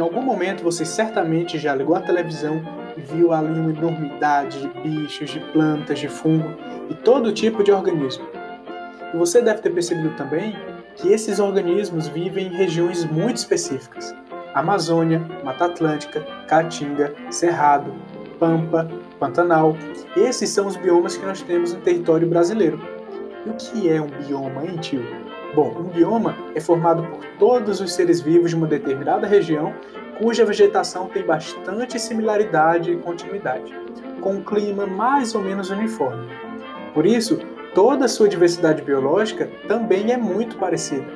[0.00, 2.62] Em algum momento você certamente já ligou a televisão
[2.96, 6.56] e viu ali uma enormidade de bichos, de plantas, de fungo
[6.88, 8.26] e todo tipo de organismo.
[9.12, 10.56] E você deve ter percebido também
[10.96, 14.14] que esses organismos vivem em regiões muito específicas.
[14.54, 17.92] Amazônia, Mata Atlântica, Caatinga, Cerrado,
[18.38, 19.76] Pampa, Pantanal.
[20.16, 22.80] Esses são os biomas que nós temos no território brasileiro.
[23.44, 25.29] E o que é um bioma, hein, tio?
[25.52, 29.74] Bom, um bioma é formado por todos os seres vivos de uma determinada região
[30.16, 33.74] cuja vegetação tem bastante similaridade e continuidade,
[34.20, 36.28] com um clima mais ou menos uniforme.
[36.94, 37.40] Por isso,
[37.74, 41.06] toda a sua diversidade biológica também é muito parecida.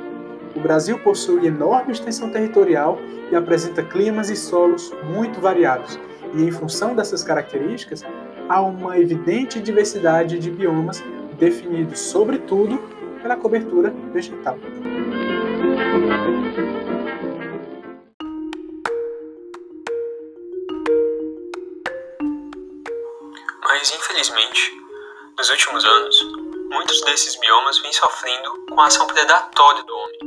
[0.57, 2.99] O Brasil possui enorme extensão territorial
[3.31, 5.99] e apresenta climas e solos muito variados,
[6.33, 8.05] e em função dessas características,
[8.49, 11.05] há uma evidente diversidade de biomas
[11.39, 12.81] definidos, sobretudo,
[13.25, 14.59] pela cobertura vegetal.
[23.63, 24.73] Mas, infelizmente,
[25.39, 26.23] nos últimos anos,
[26.71, 30.19] muitos desses biomas vêm sofrendo com a ação predatória do homem.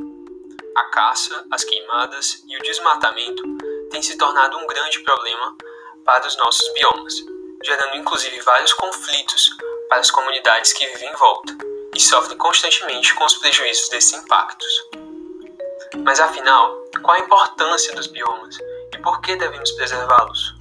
[0.76, 3.44] A caça, as queimadas e o desmatamento
[3.92, 5.56] têm se tornado um grande problema
[6.04, 7.14] para os nossos biomas,
[7.64, 9.56] gerando inclusive vários conflitos
[9.88, 14.74] para as comunidades que vivem em volta e sofrem constantemente com os prejuízos desses impactos.
[16.04, 18.58] Mas afinal, qual a importância dos biomas
[18.94, 20.58] e por que devemos preservá-los?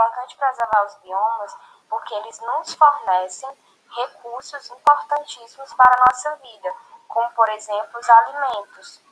[0.00, 1.56] importante preservar os biomas
[1.88, 3.48] porque eles nos fornecem
[3.90, 6.72] recursos importantíssimos para a nossa vida,
[7.08, 9.02] como por exemplo os alimentos.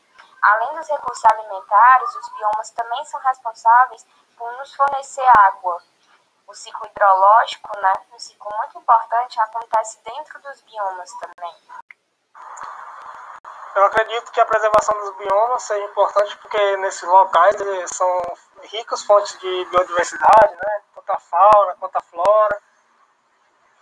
[0.41, 5.83] Além dos recursos alimentares, os biomas também são responsáveis por nos fornecer água.
[6.49, 11.55] O ciclo hidrológico, né, um ciclo muito importante, acontece dentro dos biomas também.
[13.75, 17.55] Eu acredito que a preservação dos biomas seja importante porque nesses locais
[17.95, 20.83] são ricas fontes de biodiversidade, né?
[20.95, 22.63] tanto a fauna quanto a flora.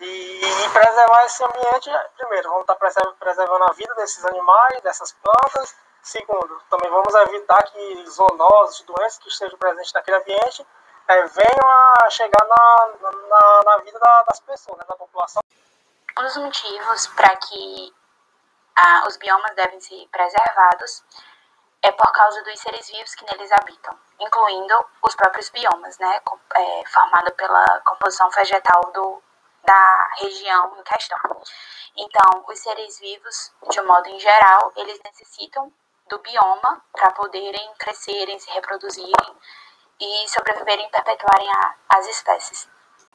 [0.00, 2.75] E, e preservar esse ambiente, primeiro, vamos estar
[3.15, 5.77] preservando a vida desses animais, dessas plantas.
[6.03, 10.66] Segundo, também vamos evitar que zoonoses, doenças que estejam presentes naquele ambiente
[11.09, 15.43] é, venham a chegar na, na, na vida da, das pessoas, né, da população.
[16.19, 17.94] Um dos motivos para que
[18.77, 21.05] ah, os biomas devem ser preservados
[21.83, 26.21] é por causa dos seres vivos que neles habitam, incluindo os próprios biomas, né,
[26.55, 29.22] é, formado pela composição vegetal do,
[29.62, 31.19] da região em questão.
[31.97, 35.72] Então, os seres vivos, de um modo em geral, eles necessitam
[36.09, 39.37] do bioma para poderem crescerem, se reproduzirem
[40.01, 42.69] e sobreviverem e perpetuarem a, as espécies.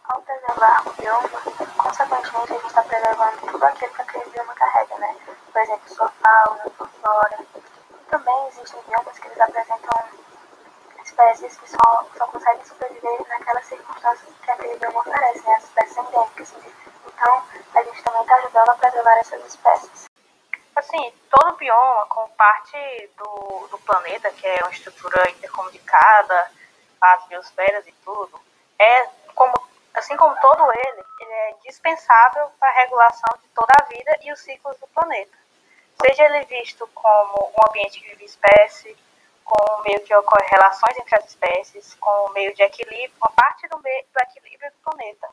[0.05, 1.29] Ao preservar o bioma,
[1.77, 5.15] consequentemente a gente está preservando tudo aquilo que aquele bioma carrega, né?
[5.51, 7.39] Por exemplo, sua fauna, sua flora.
[7.55, 10.09] E também existem biomas que eles apresentam
[11.03, 15.55] espécies que só, só conseguem sobreviver naquelas circunstâncias que aquele bioma oferece, né?
[15.55, 16.53] As espécies endêmicas.
[17.05, 17.43] Então,
[17.75, 20.09] a gente também está ajudando a preservar essas espécies.
[20.75, 26.51] Assim, todo bioma, como parte do, do planeta, que é uma estrutura intercomunicada,
[27.01, 28.39] as biosferas e tudo,
[28.79, 29.53] é como,
[29.93, 34.31] assim como todo ele, ele é dispensável para a regulação de toda a vida e
[34.31, 35.41] os ciclos do planeta.
[36.05, 38.95] Seja ele visto como um ambiente que vive espécie,
[39.43, 43.31] com um meio que ocorre relações entre as espécies, com um meio de equilíbrio, uma
[43.31, 45.27] parte do, meio, do equilíbrio do planeta.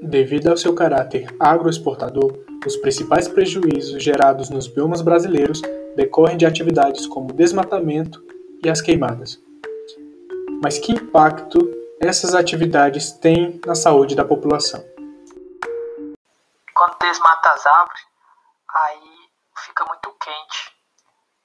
[0.00, 2.32] Devido ao seu caráter agroexportador,
[2.66, 5.60] os principais prejuízos gerados nos biomas brasileiros
[5.94, 8.24] decorrem de atividades como o desmatamento
[8.64, 9.47] e as queimadas.
[10.60, 11.58] Mas que impacto
[12.00, 14.80] essas atividades têm na saúde da população?
[16.74, 18.06] Quando desmata as árvores,
[18.74, 20.76] aí fica muito quente,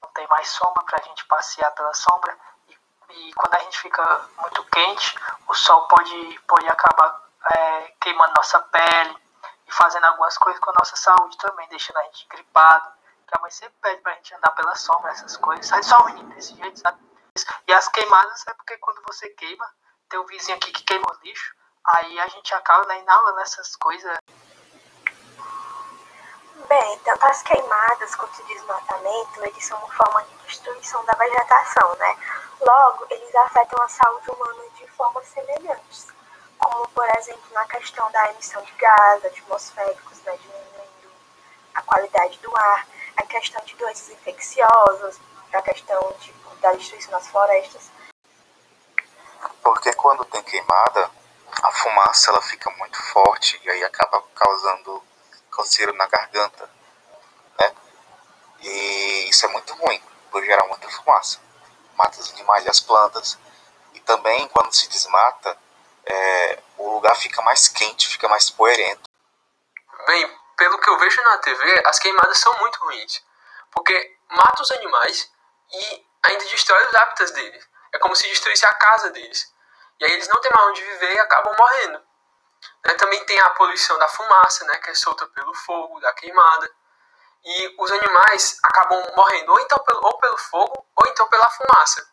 [0.01, 2.35] não tem mais sombra para a gente passear pela sombra
[2.67, 5.15] e, e, quando a gente fica muito quente,
[5.47, 7.21] o sol pode, pode acabar
[7.55, 9.17] é, queimando nossa pele
[9.67, 12.91] e fazendo algumas coisas com a nossa saúde também, deixando a gente gripado.
[13.35, 15.65] A mãe sempre pede pra gente andar pela sombra, essas coisas.
[15.65, 16.99] Sai só o menino desse jeito, sabe?
[17.67, 19.67] E as queimadas é porque quando você queima,
[20.09, 23.75] tem um vizinho aqui que queima o lixo, aí a gente acaba né, inalando essas
[23.75, 24.17] coisas.
[26.67, 31.95] Bem, tanto as queimadas quanto o desmatamento, eles são uma forma de destruição da vegetação,
[31.95, 32.17] né?
[32.61, 36.13] Logo, eles afetam a saúde humana de formas semelhantes
[36.63, 41.11] como por exemplo na questão da emissão de gases atmosféricos, né, diminuindo
[41.73, 42.87] a qualidade do ar,
[43.17, 45.19] a questão de doenças infecciosas,
[45.51, 47.91] a questão tipo, da destruição das florestas.
[49.61, 51.11] Porque quando tem queimada,
[51.61, 55.03] a fumaça ela fica muito forte e aí acaba causando
[55.51, 56.69] coceira na garganta,
[57.59, 57.75] né?
[59.73, 60.01] ruim,
[60.31, 61.39] por gerar muita fumaça.
[61.95, 63.37] Mata os animais e as plantas.
[63.93, 65.57] E também, quando se desmata,
[66.05, 69.03] é, o lugar fica mais quente, fica mais poeirento.
[70.07, 73.21] Bem, pelo que eu vejo na TV, as queimadas são muito ruins.
[73.71, 75.29] Porque mata os animais
[75.71, 77.69] e ainda destrói os hábitats deles.
[77.91, 79.53] É como se destruísse a casa deles.
[79.99, 82.03] E aí eles não têm mais onde viver e acabam morrendo.
[82.85, 82.93] Né?
[82.95, 84.77] Também tem a poluição da fumaça, né?
[84.79, 86.69] que é solta pelo fogo, da queimada.
[87.45, 92.07] E os animais acabam morrendo ou então pelo, ou pelo fogo ou então pela fumaça.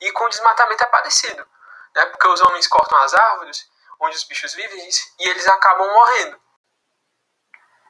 [0.00, 1.46] E com o desmatamento é parecido.
[1.94, 2.06] Né?
[2.06, 6.40] Porque os homens cortam as árvores onde os bichos vivem e eles acabam morrendo.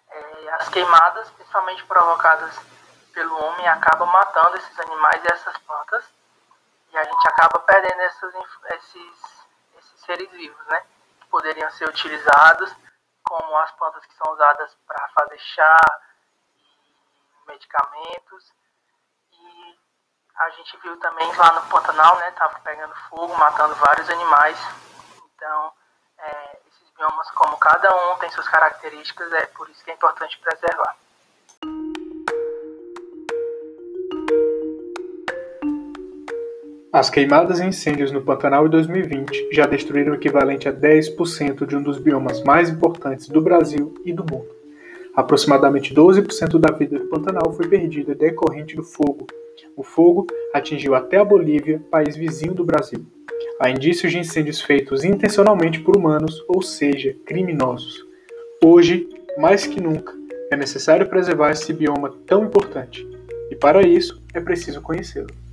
[0.09, 2.55] É, as queimadas, principalmente provocadas
[3.17, 6.05] pelo homem, acabam matando esses animais e essas plantas.
[6.93, 8.35] E a gente acaba perdendo esses,
[8.75, 9.47] esses,
[10.05, 10.85] seres vivos, né?
[11.21, 12.77] Que poderiam ser utilizados
[13.23, 16.01] como as plantas que são usadas para fazer chá,
[17.47, 18.53] medicamentos.
[19.33, 19.79] E
[20.37, 22.31] a gente viu também lá no Pantanal, né?
[22.33, 24.59] Tava pegando fogo, matando vários animais.
[25.35, 25.73] Então,
[26.19, 30.39] é, esses biomas, como cada um tem suas características, é por isso que é importante
[30.39, 30.95] preservar.
[36.97, 41.77] As queimadas e incêndios no Pantanal em 2020 já destruíram o equivalente a 10% de
[41.77, 44.49] um dos biomas mais importantes do Brasil e do mundo.
[45.15, 49.27] Aproximadamente 12% da vida do Pantanal foi perdida decorrente do fogo.
[49.77, 53.05] O fogo atingiu até a Bolívia, país vizinho do Brasil.
[53.61, 58.07] Há indícios de incêndios feitos intencionalmente por humanos, ou seja, criminosos.
[58.65, 59.07] Hoje,
[59.37, 60.15] mais que nunca,
[60.51, 63.07] é necessário preservar esse bioma tão importante.
[63.51, 65.46] E para isso, é preciso conhecê-lo.